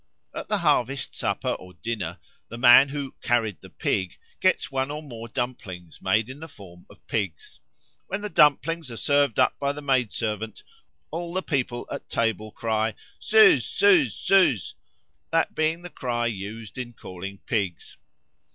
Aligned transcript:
At 0.33 0.47
the 0.47 0.57
harvest 0.57 1.15
supper 1.15 1.51
or 1.51 1.75
dinner 1.75 2.17
the 2.49 2.57
man 2.57 2.89
who 2.89 3.13
"carried 3.21 3.61
the 3.61 3.69
Pig" 3.69 4.17
gets 4.39 4.71
one 4.71 4.89
or 4.89 5.03
more 5.03 5.27
dumplings 5.27 6.01
made 6.01 6.27
in 6.27 6.39
the 6.39 6.47
form 6.47 6.87
of 6.89 7.05
pigs. 7.05 7.59
When 8.07 8.21
the 8.21 8.27
dumplings 8.29 8.89
are 8.89 8.97
served 8.97 9.37
up 9.39 9.59
by 9.59 9.73
the 9.73 9.81
maidservant, 9.83 10.63
all 11.11 11.35
the 11.35 11.43
people 11.43 11.85
at 11.91 12.09
table 12.09 12.51
cry 12.51 12.95
"Süz, 13.21 13.57
süz, 13.57 14.07
süz!" 14.07 14.73
that 15.31 15.53
being 15.53 15.83
the 15.83 15.89
cry 15.91 16.25
used 16.25 16.79
in 16.79 16.93
calling 16.93 17.37
pigs. 17.45 17.95